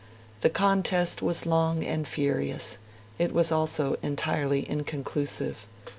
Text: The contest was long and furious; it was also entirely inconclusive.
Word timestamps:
The 0.39 0.49
contest 0.49 1.21
was 1.21 1.45
long 1.45 1.83
and 1.83 2.07
furious; 2.07 2.79
it 3.19 3.31
was 3.31 3.51
also 3.51 3.97
entirely 4.01 4.67
inconclusive. 4.67 5.67